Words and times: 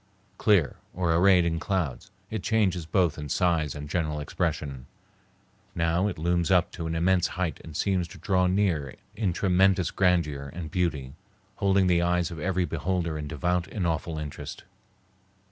Clear, 0.39 0.77
or 0.95 1.13
arrayed 1.13 1.45
in 1.45 1.59
clouds, 1.59 2.09
it 2.31 2.41
changes 2.41 2.87
both 2.87 3.19
in 3.19 3.29
size 3.29 3.75
and 3.75 3.87
general 3.87 4.19
expression. 4.19 4.87
Now 5.75 6.07
it 6.07 6.17
looms 6.17 6.49
up 6.49 6.71
to 6.71 6.87
an 6.87 6.95
immense 6.95 7.27
height 7.37 7.61
and 7.63 7.77
seems 7.77 8.07
to 8.07 8.17
draw 8.17 8.47
near 8.47 8.95
in 9.15 9.31
tremendous 9.31 9.91
grandeur 9.91 10.49
and 10.55 10.71
beauty, 10.71 11.13
holding 11.57 11.85
the 11.85 12.01
eyes 12.01 12.31
of 12.31 12.39
every 12.39 12.65
beholder 12.65 13.15
in 13.15 13.27
devout 13.27 13.67
and 13.67 13.85
awful 13.85 14.17
interest. 14.17 14.63